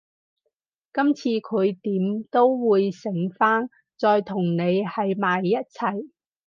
[0.91, 3.69] 今次佢點都會醒返，
[3.99, 6.09] 再同你喺埋一齊